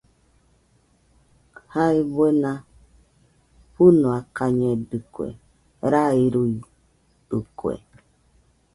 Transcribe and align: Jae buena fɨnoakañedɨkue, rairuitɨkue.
Jae 1.71 1.99
buena 2.13 2.51
fɨnoakañedɨkue, 3.73 5.27
rairuitɨkue. 5.91 7.73